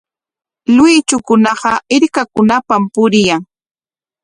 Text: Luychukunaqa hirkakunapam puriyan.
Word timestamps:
Luychukunaqa 0.75 1.71
hirkakunapam 1.91 2.83
puriyan. 2.93 3.41